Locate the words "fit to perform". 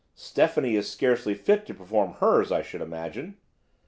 1.35-2.13